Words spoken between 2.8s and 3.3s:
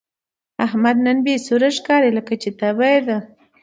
یې ده.